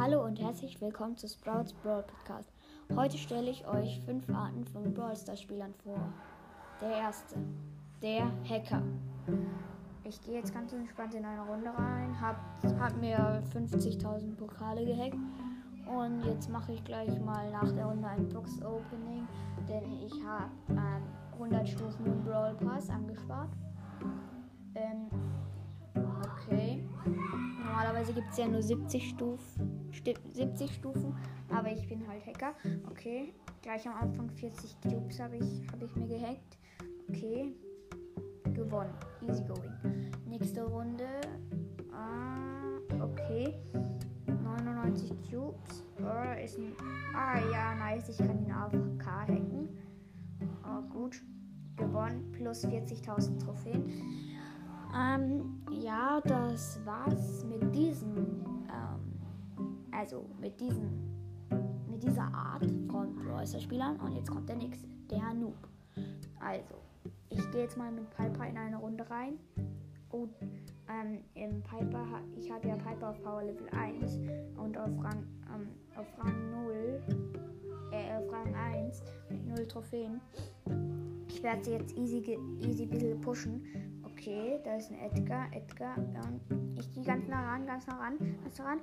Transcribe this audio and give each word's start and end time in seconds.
Hallo 0.00 0.24
und 0.24 0.38
herzlich 0.40 0.80
willkommen 0.80 1.16
zu 1.16 1.26
Sprouts 1.26 1.72
Brawl 1.72 2.04
Podcast. 2.04 2.52
Heute 2.94 3.18
stelle 3.18 3.50
ich 3.50 3.66
euch 3.66 4.00
fünf 4.06 4.30
Arten 4.30 4.64
von 4.66 4.94
Brawl 4.94 5.16
Stars 5.16 5.42
Spielern 5.42 5.74
vor. 5.82 5.98
Der 6.80 6.98
erste, 6.98 7.34
der 8.00 8.30
Hacker. 8.48 8.80
Ich 10.04 10.22
gehe 10.22 10.34
jetzt 10.34 10.54
ganz 10.54 10.72
entspannt 10.72 11.14
in 11.14 11.24
eine 11.24 11.40
Runde 11.40 11.70
rein, 11.76 12.16
hab, 12.20 12.36
hab 12.78 12.96
mir 13.00 13.42
50.000 13.52 14.36
Pokale 14.36 14.86
gehackt 14.86 15.18
und 15.86 16.24
jetzt 16.26 16.48
mache 16.48 16.74
ich 16.74 16.84
gleich 16.84 17.18
mal 17.18 17.50
nach 17.50 17.72
der 17.72 17.86
Runde 17.86 18.06
ein 18.06 18.28
Box 18.28 18.62
Opening, 18.62 19.26
denn 19.68 20.00
ich 20.06 20.14
habe 20.24 20.52
ähm, 20.68 21.02
100 21.32 21.68
Stufen 21.68 22.22
Brawl 22.24 22.54
Pass 22.54 22.88
angespart. 22.88 23.50
Ähm, 24.76 25.08
okay. 26.48 26.84
Normalerweise 27.64 28.12
gibt 28.12 28.30
es 28.30 28.38
ja 28.38 28.48
nur 28.48 28.62
70 28.62 29.10
Stufen, 29.10 29.90
70 30.32 30.74
Stufen, 30.74 31.14
aber 31.50 31.70
ich 31.70 31.88
bin 31.88 32.06
halt 32.08 32.24
Hacker. 32.26 32.54
Okay, 32.90 33.32
gleich 33.62 33.86
am 33.86 33.94
Anfang 33.94 34.30
40 34.30 34.80
Cubes 34.80 35.20
habe 35.20 35.36
ich, 35.36 35.66
hab 35.72 35.82
ich 35.82 35.94
mir 35.96 36.08
gehackt. 36.08 36.58
Okay, 37.08 37.54
gewonnen. 38.54 38.92
Easy 39.26 39.44
going. 39.44 39.72
Nächste 40.26 40.64
Runde. 40.64 41.06
Ah, 41.92 43.02
okay. 43.02 43.54
99 44.26 45.10
Cubes. 45.30 45.84
Oh, 46.00 46.44
ist 46.44 46.58
ein. 46.58 46.72
Ah 47.14 47.38
ja, 47.52 47.74
nice. 47.74 48.08
Ich 48.08 48.18
kann 48.18 48.44
ihn 48.44 48.50
AFK 48.50 49.06
hacken. 49.06 49.68
Oh, 50.64 50.82
gut. 50.92 51.22
Gewonnen. 51.76 52.30
Plus 52.32 52.64
40.000 52.64 53.38
Trophäen. 53.38 53.84
Ähm, 54.94 55.62
ja, 55.70 56.20
das 56.24 56.80
war's 56.84 57.44
mit 57.44 57.74
diesem, 57.74 58.16
ähm, 58.16 59.86
also 59.90 60.24
mit 60.40 60.58
diesem, 60.60 60.88
mit 61.90 62.02
dieser 62.02 62.32
Art 62.32 62.64
von 62.90 63.14
Brawler-Spielern. 63.16 63.96
Und 64.00 64.12
jetzt 64.12 64.30
kommt 64.30 64.48
der 64.48 64.56
nächste, 64.56 64.86
der 65.10 65.34
Noob. 65.34 65.56
Also, 66.40 66.74
ich 67.30 67.50
gehe 67.50 67.62
jetzt 67.62 67.76
mal 67.76 67.90
mit 67.92 68.08
Piper 68.10 68.46
in 68.46 68.56
eine 68.56 68.76
Runde 68.76 69.08
rein. 69.10 69.38
Und 70.10 70.30
ähm, 70.88 71.18
im 71.34 71.62
Piper, 71.62 72.06
ich 72.36 72.50
habe 72.50 72.68
ja 72.68 72.76
Piper 72.76 73.10
auf 73.10 73.22
Power 73.22 73.42
Level 73.42 73.68
1 73.70 74.18
und 74.56 74.78
auf 74.78 74.90
Rang, 75.02 75.26
ähm, 75.54 75.68
auf 75.96 76.06
Rang 76.18 76.64
0, 76.64 77.02
äh, 77.92 78.16
auf 78.16 78.32
Rang 78.32 78.54
1 78.54 79.02
mit 79.28 79.46
0 79.46 79.66
Trophäen. 79.66 80.20
Ich 81.28 81.42
werde 81.42 81.62
sie 81.62 81.72
jetzt 81.72 81.96
easy, 81.96 82.38
easy 82.60 82.86
bisschen 82.86 83.20
pushen 83.20 83.62
Okay, 84.18 84.58
da 84.64 84.74
ist 84.74 84.90
ein 84.90 84.98
Edgar. 84.98 85.46
Edgar. 85.52 85.96
Und 85.96 86.76
ich 86.76 86.92
gehe 86.92 87.04
ganz 87.04 87.28
nah 87.28 87.52
ran, 87.52 87.64
ganz 87.66 87.86
nah 87.86 87.98
ran, 87.98 88.18
ganz 88.42 88.58
nah 88.58 88.64
ran. 88.64 88.80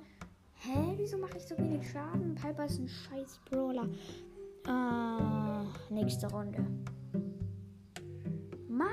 Hä, 0.54 0.94
wieso 0.96 1.18
mache 1.18 1.36
ich 1.36 1.44
so 1.44 1.58
wenig 1.58 1.86
Schaden? 1.90 2.34
Piper 2.34 2.64
ist 2.64 2.78
ein 2.78 2.88
scheiß 2.88 3.38
Brawler. 3.50 3.86
Äh, 4.66 5.92
nächste 5.92 6.30
Runde. 6.30 6.64
Mann, 8.66 8.88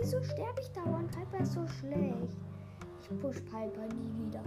wieso 0.00 0.22
sterbe 0.22 0.60
ich 0.60 0.70
dauernd? 0.70 1.10
Piper 1.10 1.42
ist 1.42 1.54
so 1.54 1.66
schlecht. 1.66 2.38
Ich 3.02 3.18
push 3.18 3.40
Piper 3.40 3.88
nie 3.96 4.26
wieder. 4.26 4.44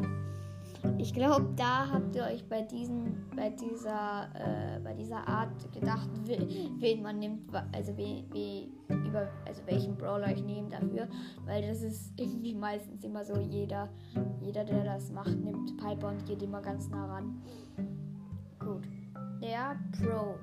Ich 0.98 1.14
glaube, 1.14 1.48
da 1.56 1.90
habt 1.92 2.16
ihr 2.16 2.24
euch 2.24 2.48
bei 2.48 2.62
diesen, 2.62 3.26
bei 3.36 3.50
dieser, 3.50 4.30
äh, 4.36 4.80
bei 4.80 4.94
dieser 4.94 5.28
Art 5.28 5.72
gedacht, 5.74 6.10
wen 6.80 7.02
man 7.02 7.20
nimmt, 7.20 7.50
also 7.74 7.96
wie, 7.98 8.26
wie 8.32 8.72
über, 8.90 9.28
also 9.46 9.62
welchen 9.66 9.96
Brawler 9.96 10.32
ich 10.32 10.44
nehme 10.44 10.70
dafür, 10.70 11.08
weil 11.46 11.68
das 11.68 11.82
ist 11.82 12.12
irgendwie 12.18 12.54
meistens 12.54 13.04
immer 13.04 13.24
so 13.24 13.38
jeder, 13.40 13.90
jeder 14.40 14.64
der 14.64 14.84
das 14.84 15.12
macht, 15.12 15.36
nimmt 15.36 15.78
Piper 15.78 16.10
und 16.10 16.26
geht 16.26 16.42
immer 16.44 16.62
ganz 16.62 16.90
nah 16.90 17.06
ran. 17.06 17.42
Gut, 18.60 18.88
der 19.42 19.78
Pro. 19.98 20.36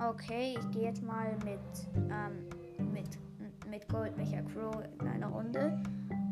Okay, 0.00 0.56
ich 0.58 0.70
gehe 0.70 0.84
jetzt 0.84 1.02
mal 1.02 1.36
mit, 1.44 1.58
ähm, 1.94 2.92
mit, 2.92 3.08
mit 3.70 3.88
Goldmecher 3.88 4.42
Crow 4.42 4.82
in 5.00 5.08
einer 5.08 5.28
Runde. 5.28 5.80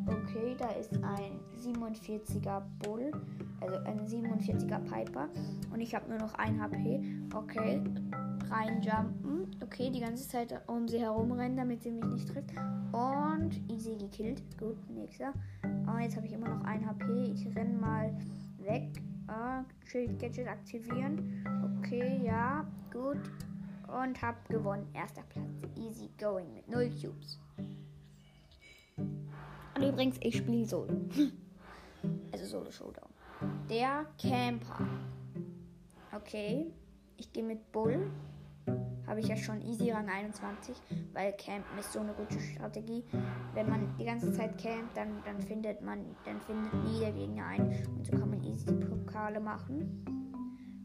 Okay, 0.07 0.55
da 0.57 0.71
ist 0.71 0.93
ein 1.03 1.41
47er 1.61 2.63
Bull, 2.85 3.11
also 3.61 3.77
ein 3.85 4.01
47er 4.07 4.79
Piper 4.81 5.29
und 5.73 5.81
ich 5.81 5.95
habe 5.95 6.09
nur 6.09 6.19
noch 6.19 6.35
ein 6.35 6.61
HP. 6.61 7.03
Okay, 7.35 7.83
reinjumpen. 8.51 9.57
Okay, 9.63 9.91
die 9.91 10.01
ganze 10.01 10.29
Zeit 10.29 10.55
um 10.69 10.87
sie 10.87 11.01
herumrennen, 11.01 11.57
damit 11.57 11.83
sie 11.83 11.91
mich 11.91 12.05
nicht 12.05 12.29
trifft. 12.29 12.51
Und 12.93 13.61
easy 13.69 13.97
gekillt. 13.97 14.43
Gut, 14.59 14.77
nächster. 14.91 15.33
Oh, 15.87 15.99
jetzt 15.99 16.17
habe 16.17 16.27
ich 16.27 16.33
immer 16.33 16.49
noch 16.49 16.65
ein 16.65 16.87
HP. 16.87 17.33
Ich 17.33 17.47
renne 17.57 17.75
mal 17.75 18.17
weg. 18.59 18.89
Uh, 19.29 19.65
Schild 19.87 20.21
Gadget 20.21 20.47
aktivieren. 20.47 21.45
Okay, 21.79 22.21
ja, 22.25 22.65
gut. 22.93 23.19
Und 23.89 24.23
hab 24.23 24.49
gewonnen. 24.49 24.87
Erster 24.95 25.23
Platz. 25.29 25.63
Easy 25.77 26.09
going 26.19 26.53
mit 26.55 26.69
0 26.69 26.91
Cubes. 26.91 27.41
Und 29.77 29.83
übrigens, 29.83 30.17
ich 30.21 30.39
spiele 30.39 30.65
Solo. 30.65 30.95
also 32.33 32.45
Solo 32.47 32.71
Showdown. 32.71 33.11
Der 33.69 34.07
Camper. 34.19 34.89
Okay. 36.15 36.73
Ich 37.19 37.31
gehe 37.33 37.45
mit 37.45 37.71
Bull. 37.73 38.11
Habe 39.07 39.21
ich 39.21 39.29
ja 39.29 39.37
schon 39.37 39.61
easy 39.63 39.91
Rang 39.91 40.09
21, 40.09 40.77
weil 41.13 41.33
Campen 41.35 41.79
ist 41.79 41.93
so 41.93 42.01
eine 42.01 42.13
gute 42.15 42.41
Strategie. 42.41 43.05
Wenn 43.55 43.69
man 43.69 43.95
die 43.99 44.05
ganze 44.05 44.33
Zeit 44.33 44.59
campt, 44.59 44.97
dann, 44.97 45.23
dann 45.25 45.41
findet 45.41 45.81
man, 45.83 46.17
dann 46.25 46.41
findet 46.41 46.75
nie 46.85 46.99
der 47.01 47.13
Gegner 47.13 47.47
ein. 47.47 47.87
Und 47.97 48.07
so 48.07 48.17
kann 48.17 48.31
man 48.31 48.43
easy 48.43 48.73
Pokale 48.73 49.39
machen. 49.39 50.05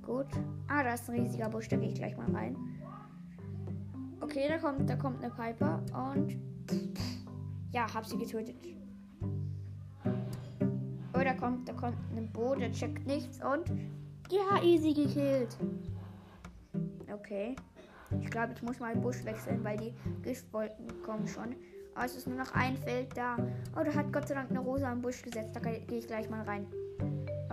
Gut. 0.04 0.28
Ah, 0.68 0.84
da 0.84 0.94
ist 0.94 1.10
ein 1.10 1.20
riesiger 1.20 1.50
Busch, 1.50 1.70
da 1.70 1.78
gehe 1.78 1.90
ich 1.90 1.96
gleich 1.96 2.16
mal 2.18 2.30
rein. 2.32 2.56
Okay, 4.20 4.48
da 4.48 4.58
kommt, 4.60 4.88
da 4.88 4.96
kommt 4.96 5.24
eine 5.24 5.34
Piper 5.34 5.84
und 6.12 6.38
ja, 7.72 7.92
hab 7.92 8.06
sie 8.06 8.18
getötet. 8.18 8.56
Oh, 11.22 11.24
da 11.24 11.34
kommt, 11.34 11.70
da 11.70 11.74
kommt 11.74 11.98
ein 12.18 12.28
Bo, 12.34 12.56
der 12.56 12.72
checkt 12.72 13.06
nichts 13.06 13.40
und 13.44 13.70
ja, 14.32 14.64
easy 14.64 14.92
gekillt. 14.92 15.56
Okay. 17.14 17.56
Ich 18.22 18.32
glaube, 18.32 18.54
ich 18.56 18.64
muss 18.64 18.80
mal 18.80 18.96
Busch 18.96 19.24
wechseln, 19.24 19.64
weil 19.64 19.78
die 19.78 19.94
Giftwolken 20.24 20.88
kommen 21.06 21.28
schon. 21.28 21.56
Oh, 21.96 22.02
es 22.04 22.16
ist 22.16 22.28
nur 22.28 22.38
noch 22.38 22.52
ein 22.56 22.76
Feld 22.76 23.16
da. 23.16 23.38
Oh, 23.76 23.84
da 23.86 23.94
hat 23.94 24.12
Gott 24.12 24.28
sei 24.28 24.34
Dank 24.34 24.50
eine 24.50 24.62
Rosa 24.62 24.92
im 24.92 25.02
Busch 25.02 25.22
gesetzt. 25.22 25.52
Da 25.54 25.60
gehe 25.60 25.84
ich 25.90 26.08
gleich 26.08 26.28
mal 26.28 26.42
rein. 26.42 26.66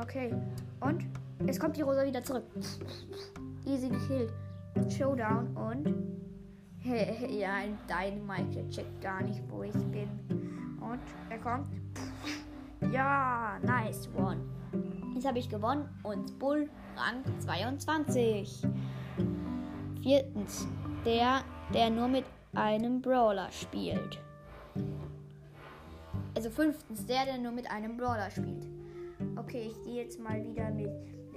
Okay. 0.00 0.34
Und? 0.80 1.04
Jetzt 1.44 1.60
kommt 1.60 1.76
die 1.76 1.82
Rosa 1.82 2.06
wieder 2.06 2.24
zurück. 2.24 2.44
Easy 3.66 3.90
gekillt. 3.90 4.32
Showdown 4.88 5.54
und. 5.54 5.94
ja, 7.28 7.52
ein 7.52 7.76
Dynamite. 7.86 8.62
Der 8.62 8.70
checkt 8.70 9.02
gar 9.02 9.22
nicht, 9.22 9.42
wo 9.50 9.62
ich 9.62 9.72
bin. 9.72 10.08
Und 10.80 11.02
er 11.28 11.38
kommt. 11.38 11.68
Ja, 12.92 13.58
nice 13.62 14.08
one. 14.16 14.40
Jetzt 15.14 15.26
habe 15.26 15.38
ich 15.38 15.48
gewonnen 15.48 15.88
und 16.04 16.38
Bull 16.38 16.70
Rang 16.96 17.24
22. 17.40 18.62
Viertens, 20.02 20.68
der, 21.04 21.42
der 21.74 21.90
nur 21.90 22.08
mit 22.08 22.24
einem 22.54 23.02
Brawler 23.02 23.50
spielt. 23.50 24.20
Also 26.36 26.50
fünftens, 26.50 27.04
der, 27.04 27.24
der 27.24 27.38
nur 27.38 27.52
mit 27.52 27.68
einem 27.70 27.96
Brawler 27.96 28.30
spielt. 28.30 28.66
Okay, 29.36 29.70
ich 29.72 29.82
gehe 29.82 30.02
jetzt 30.02 30.20
mal 30.20 30.42
wieder 30.44 30.70
mit, 30.70 30.90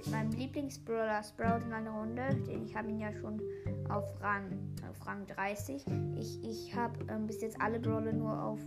mit 0.04 0.12
meinem 0.12 0.30
Lieblingsbrawler 0.32 1.22
Sprout 1.22 1.64
in 1.64 1.72
eine 1.72 1.90
Runde. 1.90 2.22
Denn 2.46 2.64
ich 2.64 2.74
habe 2.74 2.88
ihn 2.88 2.98
ja 2.98 3.12
schon 3.12 3.40
auf 3.88 4.04
Rang, 4.20 4.50
auf 4.90 5.06
Rang 5.06 5.26
30. 5.26 5.84
Ich, 6.18 6.42
ich 6.42 6.74
habe 6.74 6.98
ähm, 7.08 7.26
bis 7.26 7.40
jetzt 7.40 7.60
alle 7.60 7.78
Brawler 7.78 8.12
nur 8.12 8.42
auf, 8.42 8.60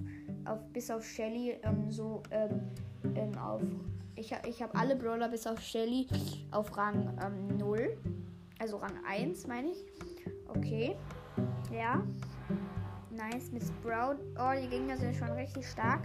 auf 0.45 0.59
bis 0.71 0.89
auf 0.89 1.03
Shelly 1.03 1.57
ähm, 1.63 1.91
so 1.91 2.23
ähm, 2.31 2.61
ähm 3.15 3.37
auf. 3.37 3.61
Ich, 4.15 4.33
ich 4.47 4.61
habe 4.61 4.77
alle 4.77 4.95
Brawler 4.95 5.27
bis 5.27 5.45
auf 5.45 5.59
Shelly 5.59 6.07
auf 6.51 6.75
Rang 6.77 7.15
0. 7.57 7.79
Ähm, 7.79 7.97
also 8.59 8.77
Rang 8.77 8.97
1, 9.05 9.47
meine 9.47 9.71
ich. 9.71 9.85
Okay. 10.47 10.95
Ja. 11.73 12.01
Nice 13.11 13.51
mit 13.51 13.63
Sprout. 13.63 14.17
Oh, 14.37 14.51
die 14.61 14.67
Gegner 14.69 14.97
sind 14.97 15.15
schon 15.15 15.31
richtig 15.31 15.67
stark. 15.67 16.01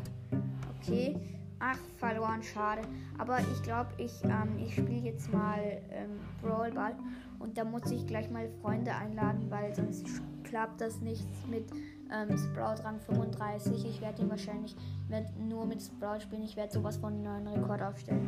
Okay. 0.80 1.39
Ach, 1.60 1.78
verloren, 1.98 2.42
schade. 2.42 2.80
Aber 3.18 3.38
ich 3.38 3.62
glaube, 3.62 3.90
ich, 3.98 4.24
ähm, 4.24 4.58
ich 4.58 4.72
spiele 4.72 5.10
jetzt 5.10 5.30
mal 5.32 5.60
ähm, 5.90 6.18
Brawl 6.42 6.72
Ball. 6.72 6.96
Und 7.38 7.56
da 7.56 7.64
muss 7.64 7.90
ich 7.90 8.06
gleich 8.06 8.30
mal 8.30 8.48
Freunde 8.62 8.94
einladen, 8.94 9.50
weil 9.50 9.74
sonst 9.74 10.06
klappt 10.44 10.80
das 10.80 11.00
nicht 11.00 11.24
mit 11.48 11.70
ähm, 12.10 12.36
Sprout 12.36 12.82
Rang 12.82 12.98
35. 13.00 13.84
Ich 13.84 14.00
werde 14.00 14.22
ihn 14.22 14.30
wahrscheinlich 14.30 14.74
mit, 15.08 15.38
nur 15.38 15.66
mit 15.66 15.82
Sprout 15.82 16.20
spielen. 16.20 16.42
Ich 16.42 16.56
werde 16.56 16.72
sowas 16.72 16.96
von 16.96 17.12
einem 17.12 17.44
neuen 17.44 17.62
Rekord 17.62 17.82
aufstellen. 17.82 18.26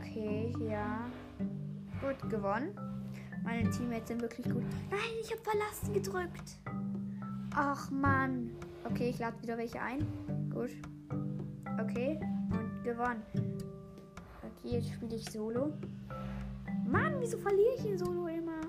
Okay, 0.00 0.54
ja. 0.68 1.00
Gut, 2.00 2.30
gewonnen. 2.30 2.74
Meine 3.42 3.68
Teammates 3.70 4.08
sind 4.08 4.22
wirklich 4.22 4.46
gut. 4.46 4.62
Nein, 4.90 5.00
ich 5.20 5.32
habe 5.32 5.42
verlassen 5.42 5.92
gedrückt. 5.92 6.58
Ach 7.54 7.90
Mann. 7.90 8.50
Okay, 8.84 9.10
ich 9.10 9.18
lade 9.18 9.40
wieder 9.42 9.58
welche 9.58 9.80
ein. 9.80 10.06
Gut. 10.52 10.70
Okay. 11.80 12.20
Und 12.50 12.84
gewonnen. 12.84 13.22
Okay, 14.42 14.76
jetzt 14.76 14.92
spiele 14.92 15.16
ich 15.16 15.30
Solo. 15.30 15.72
Mann, 16.86 17.14
wieso 17.20 17.38
verliere 17.38 17.74
ich 17.78 17.86
in 17.86 17.98
Solo 17.98 18.26
immer? 18.26 18.60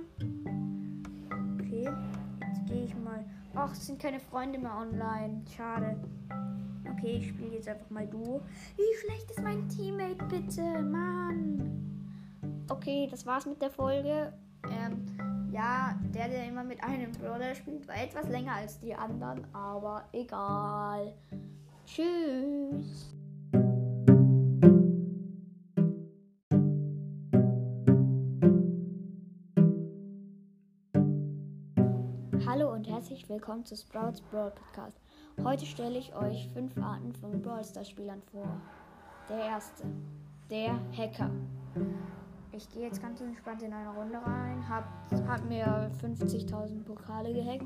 Okay, 1.59 1.89
jetzt 2.47 2.65
gehe 2.67 2.85
ich 2.85 2.95
mal. 2.97 3.25
Ach, 3.55 3.71
es 3.71 3.85
sind 3.85 3.99
keine 3.99 4.19
Freunde 4.19 4.59
mehr 4.59 4.75
online. 4.75 5.41
Schade. 5.55 5.97
Okay, 6.89 7.17
ich 7.17 7.29
spiele 7.29 7.55
jetzt 7.55 7.67
einfach 7.67 7.89
mal 7.89 8.07
Duo. 8.07 8.41
Wie 8.77 9.05
schlecht 9.05 9.29
ist 9.31 9.43
mein 9.43 9.67
Teammate, 9.67 10.23
bitte? 10.29 10.61
Mann. 10.81 11.83
Okay, 12.69 13.07
das 13.11 13.25
war's 13.25 13.45
mit 13.45 13.61
der 13.61 13.71
Folge. 13.71 14.33
Ähm, 14.69 15.05
ja, 15.51 15.99
der, 16.13 16.29
der 16.29 16.47
immer 16.47 16.63
mit 16.63 16.83
einem 16.83 17.11
Brawler 17.11 17.53
spielt, 17.53 17.87
war 17.87 18.01
etwas 18.01 18.27
länger 18.29 18.53
als 18.53 18.79
die 18.79 18.95
anderen, 18.95 19.45
aber 19.53 20.05
egal. 20.13 21.13
Tschüss. 21.85 23.13
Hallo 32.45 32.71
und 32.71 32.87
herzlich 32.87 33.27
willkommen 33.27 33.65
zu 33.65 33.75
Sprouts 33.75 34.21
Brawl 34.21 34.51
Podcast. 34.51 34.97
Heute 35.43 35.65
stelle 35.65 35.99
ich 35.99 36.15
euch 36.15 36.49
fünf 36.53 36.77
Arten 36.77 37.13
von 37.13 37.41
Brawl 37.41 37.63
Stars 37.63 37.89
Spielern 37.89 38.21
vor. 38.31 38.47
Der 39.29 39.39
erste, 39.39 39.83
der 40.49 40.79
Hacker. 40.97 41.29
Ich 42.53 42.69
gehe 42.69 42.83
jetzt 42.83 43.01
ganz 43.01 43.19
entspannt 43.19 43.61
in 43.61 43.73
eine 43.73 43.89
Runde 43.89 44.17
rein, 44.17 44.67
hab, 44.69 44.85
hab 45.27 45.43
mir 45.45 45.91
50.000 46.01 46.83
Pokale 46.83 47.33
gehackt 47.33 47.65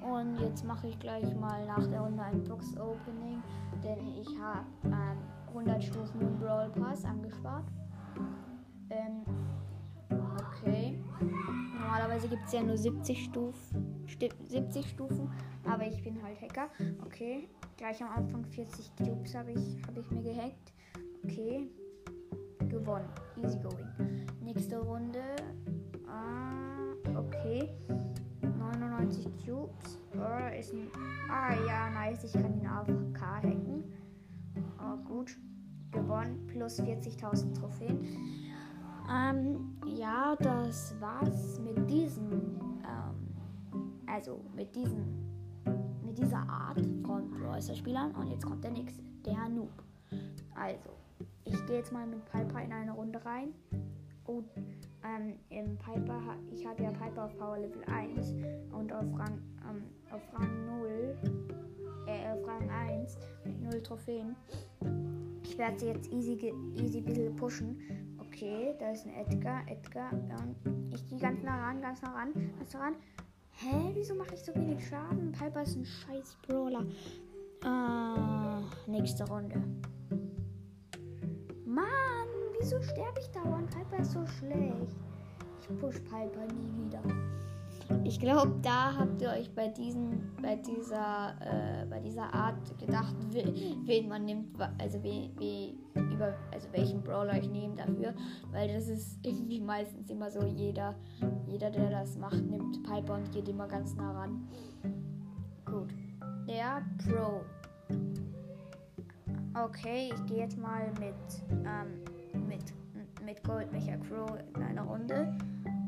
und 0.00 0.38
jetzt 0.40 0.64
mache 0.64 0.88
ich 0.88 0.98
gleich 0.98 1.34
mal 1.36 1.66
nach 1.66 1.86
der 1.86 2.00
Runde 2.00 2.22
ein 2.22 2.42
Box 2.44 2.76
Opening, 2.76 3.42
denn 3.82 3.98
ich 4.20 4.28
habe 4.38 4.66
ähm, 4.84 5.18
100 5.48 5.82
Stufen 5.82 6.38
Brawl 6.38 6.70
Pass 6.70 7.04
angespart. 7.04 7.64
Ähm, 8.90 9.22
okay. 10.10 10.98
Normalerweise 11.78 12.28
gibt 12.28 12.44
es 12.46 12.52
ja 12.52 12.62
nur 12.62 12.76
70 12.76 13.24
Stufen, 13.24 14.06
70 14.48 14.88
Stufen, 14.88 15.30
aber 15.64 15.86
ich 15.86 16.02
bin 16.02 16.22
halt 16.22 16.40
Hacker. 16.40 16.68
Okay, 17.04 17.48
gleich 17.76 18.02
am 18.02 18.10
Anfang 18.10 18.44
40 18.44 18.96
Cubes 18.96 19.34
habe 19.34 19.52
ich, 19.52 19.82
hab 19.86 19.96
ich 19.96 20.10
mir 20.10 20.22
gehackt. 20.22 20.72
Okay, 21.24 21.68
gewonnen. 22.68 23.08
Easy 23.36 23.58
going. 23.58 24.26
Nächste 24.42 24.78
Runde. 24.78 25.22
Ah, 26.08 27.18
okay. 27.18 27.68
99 29.00 29.44
Cubes. 29.44 29.98
Oh, 30.14 30.58
ist 30.58 30.72
ein. 30.72 30.88
Ah 31.30 31.54
ja, 31.66 31.90
nice. 31.90 32.24
Ich 32.24 32.32
kann 32.32 32.54
ihn 32.54 32.66
AFK 32.66 33.20
hacken. 33.20 33.84
Oh, 34.78 34.96
gut. 35.08 35.36
Gewonnen. 35.90 36.46
Plus 36.46 36.80
40.000 36.80 37.54
Trophäen. 37.54 38.06
Ähm, 39.10 39.76
ja, 39.86 40.36
das 40.36 40.94
war's 41.00 41.58
mit 41.60 41.88
diesem. 41.88 42.30
Ähm, 42.84 44.04
also 44.06 44.44
mit 44.54 44.74
diesem. 44.74 45.04
Mit 46.04 46.18
dieser 46.18 46.48
Art 46.48 46.80
von 47.06 47.30
Brawler-Spielern. 47.30 48.14
Und 48.14 48.30
jetzt 48.30 48.44
kommt 48.44 48.62
der 48.64 48.72
nächste. 48.72 49.02
Der 49.24 49.48
Noob. 49.48 49.82
Also, 50.54 50.90
ich 51.44 51.66
gehe 51.66 51.76
jetzt 51.76 51.92
mal 51.92 52.06
mit 52.06 52.24
Piper 52.26 52.62
in 52.62 52.72
eine 52.72 52.92
Runde 52.92 53.24
rein. 53.24 53.54
Und 54.24 54.46
ähm, 55.04 55.34
im 55.50 55.76
Piper, 55.78 56.36
ich 56.52 56.66
habe 56.66 56.82
ja 56.82 56.90
Piper 56.90 57.24
auf 57.24 57.36
Power 57.38 57.58
Level 57.58 57.82
1 57.84 58.34
und 58.72 58.92
auf 58.92 59.04
Rang, 59.18 59.40
ähm, 59.68 59.84
auf 60.10 60.22
Rang 60.34 60.66
0, 60.66 61.16
äh, 62.06 62.32
auf 62.32 62.46
Rang 62.46 62.68
1 62.70 63.18
mit 63.44 63.62
0 63.62 63.82
Trophäen. 63.82 64.36
Ich 65.42 65.56
werde 65.58 65.78
sie 65.78 65.86
jetzt 65.86 66.12
easy, 66.12 66.52
easy 66.76 67.00
bisschen 67.00 67.34
pushen. 67.36 67.76
Okay, 68.18 68.74
da 68.78 68.92
ist 68.92 69.06
ein 69.06 69.14
Edgar, 69.14 69.62
Edgar. 69.68 70.12
Ähm, 70.12 70.90
ich 70.92 71.06
gehe 71.08 71.18
ganz 71.18 71.42
nah 71.42 71.66
ran, 71.66 71.80
ganz 71.80 72.00
nah 72.02 72.12
ran, 72.12 72.32
ganz 72.58 72.72
nah 72.72 72.80
ran. 72.80 72.94
Hä, 73.52 73.90
wieso 73.94 74.14
mache 74.14 74.34
ich 74.34 74.40
so 74.40 74.54
wenig 74.54 74.86
Schaden? 74.86 75.32
Piper 75.32 75.62
ist 75.62 75.76
ein 75.76 75.84
scheiß 75.84 76.36
Brawler. 76.46 76.86
Äh, 77.62 78.90
nächste 78.90 79.28
Runde. 79.28 79.62
Wieso 82.60 82.80
sterbe 82.82 83.18
ich 83.18 83.30
dauernd? 83.30 83.70
Piper 83.70 84.02
ist 84.02 84.12
so 84.12 84.26
schlecht. 84.26 84.96
Ich 85.62 85.78
push 85.78 85.98
Piper 86.00 86.46
nie 86.52 86.84
wieder. 86.84 87.00
Ich 88.04 88.20
glaube, 88.20 88.54
da 88.60 88.94
habt 88.98 89.22
ihr 89.22 89.30
euch 89.30 89.50
bei 89.54 89.68
diesen, 89.68 90.30
bei 90.42 90.56
dieser, 90.56 91.34
äh, 91.40 91.86
bei 91.86 92.00
dieser 92.00 92.32
Art 92.34 92.78
gedacht, 92.78 93.16
wen 93.32 94.08
man 94.08 94.26
nimmt, 94.26 94.60
also 94.78 95.02
wie, 95.02 95.30
wie 95.38 95.78
über, 95.94 96.34
also 96.52 96.68
welchen 96.72 97.02
Brawler 97.02 97.38
ich 97.38 97.48
nehme 97.48 97.76
dafür, 97.76 98.12
weil 98.52 98.68
das 98.68 98.88
ist 98.88 99.18
irgendwie 99.24 99.60
meistens 99.60 100.10
immer 100.10 100.30
so, 100.30 100.44
jeder, 100.44 100.94
jeder, 101.46 101.70
der 101.70 101.90
das 101.90 102.18
macht, 102.18 102.42
nimmt 102.42 102.82
Piper 102.82 103.14
und 103.14 103.32
geht 103.32 103.48
immer 103.48 103.68
ganz 103.68 103.94
nah 103.94 104.12
ran. 104.12 104.46
Gut. 105.64 105.94
Der 106.46 106.82
Pro. 106.98 107.40
Okay, 109.58 110.12
ich 110.14 110.26
gehe 110.26 110.38
jetzt 110.44 110.58
mal 110.58 110.92
mit, 111.00 111.14
ähm, 111.50 112.04
mit, 112.04 112.09
mit 113.30 113.44
Goldmecher 113.44 113.96
Crow 113.98 114.38
in 114.56 114.62
eine 114.62 114.82
Runde. 114.82 115.32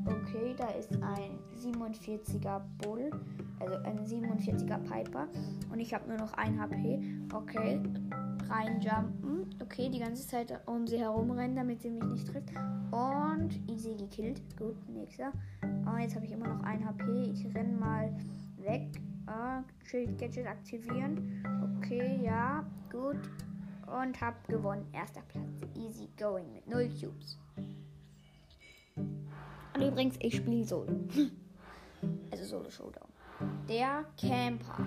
Okay, 0.06 0.54
da 0.56 0.68
ist 0.68 0.92
ein 1.02 1.38
47er 1.58 2.60
Bull, 2.78 3.10
also 3.58 3.74
ein 3.78 3.98
47er 4.06 4.78
Piper. 4.78 5.26
Und 5.72 5.80
ich 5.80 5.92
habe 5.92 6.08
nur 6.08 6.18
noch 6.18 6.32
ein 6.34 6.60
HP. 6.60 7.00
Okay, 7.34 7.80
reinjumpen. 8.48 9.50
Okay, 9.60 9.88
die 9.88 9.98
ganze 9.98 10.26
Zeit 10.26 10.56
um 10.66 10.86
sie 10.86 10.98
herumrennen, 10.98 11.56
damit 11.56 11.82
sie 11.82 11.90
mich 11.90 12.04
nicht 12.04 12.28
trifft. 12.28 12.52
Und 12.92 13.58
easy 13.68 13.96
gekillt. 13.96 14.40
Gut, 14.56 14.76
nächster. 14.88 15.32
Oh, 15.86 15.98
jetzt 15.98 16.14
habe 16.14 16.24
ich 16.24 16.32
immer 16.32 16.46
noch 16.46 16.62
ein 16.62 16.84
HP. 16.84 17.32
Ich 17.32 17.44
renne 17.54 17.76
mal 17.76 18.16
weg. 18.58 18.86
Uh, 19.26 19.62
Schild 19.84 20.18
Gadget 20.18 20.46
aktivieren. 20.46 21.42
Okay, 21.78 22.20
ja, 22.22 22.64
gut 22.90 23.18
und 23.92 24.20
habe 24.20 24.36
gewonnen. 24.48 24.86
Erster 24.92 25.22
Platz. 25.28 25.44
Easy 25.74 26.08
going 26.18 26.52
mit 26.52 26.66
0 26.66 26.88
Cubes. 26.88 27.38
Und 28.96 29.82
übrigens, 29.82 30.16
ich 30.20 30.36
spiele 30.36 30.64
Solo. 30.64 30.92
also 32.30 32.44
Solo 32.44 32.70
Showdown. 32.70 33.08
Der 33.68 34.04
Camper. 34.20 34.86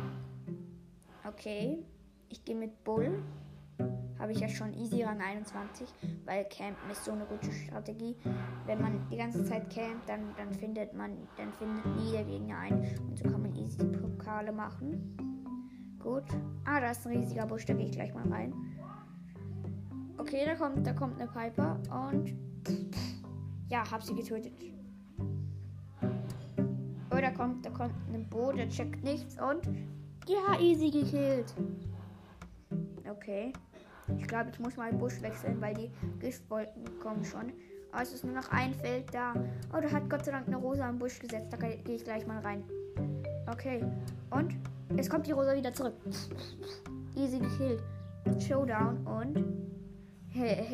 Okay. 1.28 1.84
Ich 2.30 2.44
gehe 2.44 2.56
mit 2.56 2.84
Bull. 2.84 3.24
Habe 4.20 4.32
ich 4.32 4.40
ja 4.40 4.48
schon 4.48 4.74
easy 4.74 5.04
Rang 5.04 5.22
21, 5.22 5.88
weil 6.26 6.46
Campen 6.46 6.90
ist 6.90 7.04
so 7.04 7.12
eine 7.12 7.26
gute 7.26 7.52
Strategie. 7.52 8.16
Wenn 8.66 8.82
man 8.82 9.06
die 9.12 9.18
ganze 9.18 9.44
Zeit 9.44 9.70
campt, 9.70 10.08
dann, 10.08 10.34
dann 10.38 10.54
findet 10.54 10.94
man, 10.94 11.18
dann 11.36 11.52
findet 11.54 11.86
nie 11.98 12.12
der 12.12 12.24
Gegner 12.24 12.58
ein. 12.60 12.98
Und 13.08 13.18
so 13.18 13.26
kann 13.26 13.42
man 13.42 13.54
easy 13.56 13.84
Pokale 13.84 14.54
machen. 14.54 15.18
Gut. 16.00 16.24
Ah, 16.64 16.80
da 16.80 16.92
ist 16.92 17.06
ein 17.06 17.18
riesiger 17.18 17.46
Busch, 17.46 17.66
da 17.66 17.74
gehe 17.74 17.88
ich 17.88 17.92
gleich 17.92 18.14
mal 18.14 18.28
rein. 18.32 18.54
Okay, 20.26 20.44
da 20.44 20.56
kommt, 20.56 20.88
da 20.88 20.92
kommt 20.92 21.22
eine 21.22 21.30
Piper 21.30 21.78
und 22.10 22.34
ja, 23.70 23.84
hab 23.92 24.02
sie 24.02 24.16
getötet. 24.16 24.54
Oh, 27.12 27.22
da 27.22 27.30
kommt, 27.30 27.64
da 27.64 27.70
kommt 27.70 27.94
ein 28.12 28.28
Bo, 28.28 28.52
der 28.52 28.68
checkt 28.68 29.04
nichts 29.04 29.40
und 29.40 29.70
ja, 30.26 30.60
easy 30.60 30.90
gekillt. 30.90 31.54
Okay. 33.08 33.54
Ich 34.18 34.28
glaube, 34.28 34.50
ich 34.52 34.60
muss 34.60 34.76
mal 34.78 34.90
den 34.90 34.98
Busch 34.98 35.22
wechseln, 35.22 35.62
weil 35.62 35.76
die 35.76 35.92
Giftwolken 36.20 36.84
kommen 37.00 37.24
schon. 37.24 37.54
Oh, 37.94 38.00
es 38.02 38.12
ist 38.12 38.26
nur 38.26 38.34
noch 38.34 38.50
ein 38.50 38.74
Feld 38.74 39.14
da. 39.14 39.36
Oh, 39.78 39.80
da 39.80 39.92
hat 39.92 40.10
Gott 40.10 40.26
sei 40.26 40.32
Dank 40.32 40.48
eine 40.48 40.58
Rosa 40.58 40.90
im 40.90 40.98
Busch 40.98 41.20
gesetzt. 41.20 41.54
Da 41.54 41.58
gehe 41.58 41.96
ich 41.96 42.04
gleich 42.04 42.26
mal 42.26 42.40
rein. 42.40 42.64
Okay. 43.46 43.86
Und? 44.32 44.56
Jetzt 44.96 45.12
kommt 45.12 45.28
die 45.28 45.34
Rosa 45.34 45.56
wieder 45.56 45.72
zurück. 45.72 45.94
Easy 47.16 47.38
gekillt. 47.38 47.84
Showdown 48.40 49.06
und 49.06 49.75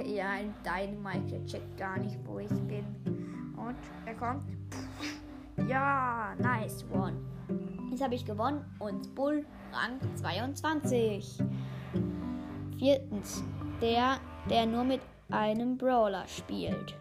ja, 0.05 0.29
ein 0.29 0.53
Dynamite, 0.63 1.31
der 1.31 1.45
checkt 1.45 1.77
gar 1.77 1.97
nicht, 1.99 2.17
wo 2.25 2.39
ich 2.39 2.49
bin. 2.49 2.85
Und 3.55 3.77
er 4.05 4.15
kommt. 4.15 4.43
Ja, 5.67 6.33
nice 6.39 6.85
one. 6.91 7.17
Jetzt 7.91 8.01
habe 8.01 8.15
ich 8.15 8.25
gewonnen 8.25 8.65
und 8.79 9.13
Bull 9.13 9.45
Rang 9.71 9.99
22. 10.15 11.43
Viertens, 12.77 13.43
der, 13.81 14.17
der 14.49 14.65
nur 14.65 14.83
mit 14.83 15.01
einem 15.29 15.77
Brawler 15.77 16.27
spielt. 16.27 16.95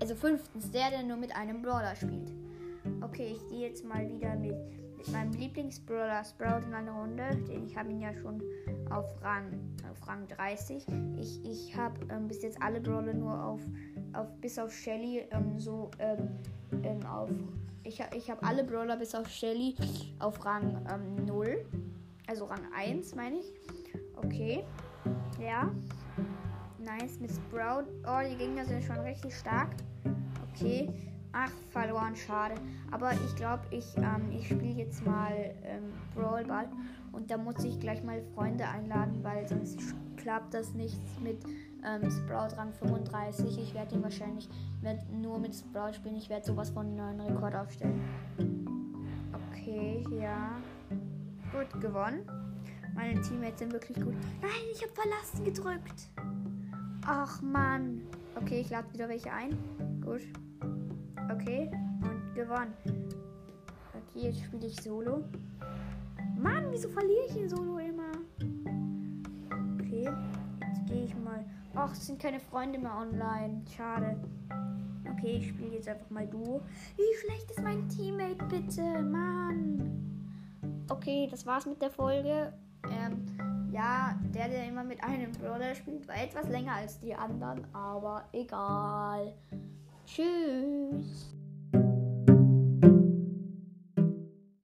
Also 0.00 0.14
fünftens, 0.14 0.70
der, 0.70 0.90
der 0.90 1.02
nur 1.02 1.16
mit 1.16 1.34
einem 1.36 1.62
Brawler 1.62 1.94
spielt. 1.94 2.32
Okay, 3.02 3.36
ich 3.36 3.48
gehe 3.48 3.68
jetzt 3.68 3.84
mal 3.84 4.08
wieder 4.08 4.34
mit 4.34 4.56
mit 5.00 5.12
meinem 5.12 5.32
Lieblingsbrawler 5.32 6.24
Sprout 6.24 6.66
in 6.66 6.74
einer 6.74 6.92
Runde. 6.92 7.34
Den 7.48 7.66
ich 7.66 7.76
habe 7.76 7.90
ihn 7.90 8.00
ja 8.00 8.12
schon 8.14 8.42
auf 8.90 9.06
Rang, 9.22 9.46
auf 9.90 10.06
Rang 10.06 10.26
30. 10.28 10.84
Ich, 11.18 11.44
ich 11.44 11.76
habe 11.76 11.94
ähm, 12.10 12.28
bis 12.28 12.42
jetzt 12.42 12.60
alle 12.60 12.80
Brawler 12.80 13.14
nur 13.14 13.42
auf, 13.42 13.60
auf 14.12 14.28
bis 14.40 14.58
auf 14.58 14.72
Shelly 14.72 15.24
ähm, 15.30 15.58
so 15.58 15.90
ähm, 15.98 16.28
ähm 16.82 17.06
auf. 17.06 17.30
Ich, 17.82 18.02
ich 18.14 18.30
habe 18.30 18.42
alle 18.46 18.62
Brawler 18.62 18.96
bis 18.96 19.14
auf 19.14 19.28
Shelly 19.28 19.74
auf 20.18 20.44
Rang 20.44 20.84
0. 21.26 21.46
Ähm, 21.46 21.64
also 22.26 22.44
Rang 22.44 22.62
1 22.76 23.14
meine 23.14 23.38
ich. 23.38 23.54
Okay. 24.16 24.64
Ja. 25.40 25.70
Nice 26.78 27.18
mit 27.20 27.30
Sprout. 27.30 27.84
Oh, 28.06 28.20
die 28.22 28.36
Gegner 28.36 28.66
sind 28.66 28.84
schon 28.84 28.98
richtig 28.98 29.34
stark. 29.34 29.70
Okay. 30.52 31.09
Ach, 31.32 31.50
verloren, 31.70 32.16
schade. 32.16 32.54
Aber 32.90 33.12
ich 33.12 33.36
glaube, 33.36 33.62
ich, 33.70 33.96
ähm, 33.96 34.30
ich 34.32 34.46
spiele 34.46 34.74
jetzt 34.74 35.06
mal 35.06 35.54
ähm, 35.62 35.92
Brawl 36.14 36.44
Ball. 36.44 36.68
Und 37.12 37.30
da 37.30 37.36
muss 37.36 37.62
ich 37.64 37.78
gleich 37.80 38.02
mal 38.02 38.22
Freunde 38.34 38.66
einladen, 38.66 39.22
weil 39.22 39.46
sonst 39.46 39.78
klappt 40.16 40.54
das 40.54 40.74
nicht 40.74 40.98
mit 41.22 41.38
ähm, 41.84 42.10
Sprout 42.10 42.56
Rang 42.56 42.72
35. 42.72 43.58
Ich 43.58 43.74
werde 43.74 43.94
ihn 43.94 44.02
wahrscheinlich 44.02 44.48
werd 44.80 45.10
nur 45.10 45.38
mit 45.38 45.54
Sprout 45.54 45.94
spielen. 45.94 46.16
Ich 46.16 46.28
werde 46.28 46.46
sowas 46.46 46.70
von 46.70 46.86
einem 46.86 47.16
neuen 47.16 47.20
Rekord 47.20 47.54
aufstellen. 47.54 48.00
Okay, 49.52 50.04
ja. 50.20 50.56
Gut, 51.52 51.80
gewonnen. 51.80 52.26
Meine 52.94 53.20
Teammates 53.22 53.60
sind 53.60 53.72
wirklich 53.72 53.96
gut. 53.96 54.14
Nein, 54.40 54.50
ich 54.72 54.82
habe 54.82 54.92
verlassen 54.92 55.44
gedrückt. 55.44 56.10
Ach 57.06 57.40
Mann. 57.40 58.02
Okay, 58.36 58.60
ich 58.60 58.70
lade 58.70 58.92
wieder 58.92 59.08
welche 59.08 59.32
ein. 59.32 59.56
Gut. 60.04 60.22
Okay. 61.32 61.70
Und 62.02 62.34
gewonnen. 62.34 62.74
Okay, 63.94 64.26
jetzt 64.26 64.42
spiele 64.44 64.66
ich 64.66 64.80
Solo. 64.80 65.24
Mann, 66.36 66.66
wieso 66.70 66.88
verliere 66.88 67.26
ich 67.28 67.36
in 67.36 67.48
Solo 67.48 67.78
immer? 67.78 68.12
Okay. 69.74 70.08
Jetzt 70.66 70.86
gehe 70.86 71.04
ich 71.04 71.14
mal. 71.16 71.44
Ach, 71.74 71.92
es 71.92 72.06
sind 72.06 72.20
keine 72.20 72.40
Freunde 72.40 72.78
mehr 72.78 72.96
online. 72.96 73.62
Schade. 73.76 74.16
Okay, 75.12 75.36
ich 75.38 75.48
spiele 75.48 75.74
jetzt 75.74 75.88
einfach 75.88 76.10
mal 76.10 76.26
Duo. 76.26 76.62
Wie 76.96 77.18
schlecht 77.20 77.50
ist 77.50 77.62
mein 77.62 77.88
Teammate, 77.88 78.44
bitte? 78.46 79.02
Mann. 79.02 80.00
Okay, 80.88 81.28
das 81.30 81.46
war's 81.46 81.66
mit 81.66 81.80
der 81.80 81.90
Folge. 81.90 82.52
Ähm, 82.84 83.70
ja, 83.70 84.18
der, 84.34 84.48
der 84.48 84.66
immer 84.66 84.82
mit 84.82 85.02
einem 85.04 85.30
Brawler 85.32 85.74
spielt, 85.74 86.08
war 86.08 86.16
etwas 86.16 86.48
länger 86.48 86.74
als 86.74 86.98
die 86.98 87.14
anderen, 87.14 87.64
aber 87.72 88.24
egal. 88.32 89.34
Tschüss. 90.14 91.30